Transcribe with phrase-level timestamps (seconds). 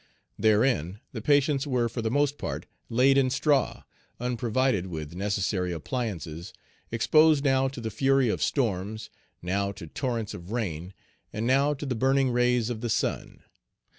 [0.39, 3.83] Therein the patients were for the most part laid in straw,
[4.19, 6.53] unprovided with necessary appliances,
[6.89, 9.11] exposed now to the fury of storms,
[9.43, 10.95] now to torrents of rain,
[11.31, 13.43] and now to the burning rays of the sun.